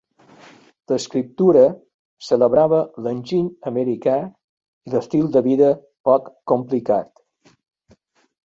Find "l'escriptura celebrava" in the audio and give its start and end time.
0.91-2.79